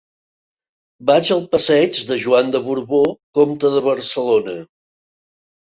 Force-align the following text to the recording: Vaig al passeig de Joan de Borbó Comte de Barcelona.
Vaig 1.09 1.29
al 1.35 1.43
passeig 1.51 1.99
de 2.09 2.17
Joan 2.25 2.51
de 2.57 2.63
Borbó 2.71 3.03
Comte 3.41 3.73
de 3.79 3.87
Barcelona. 3.93 4.59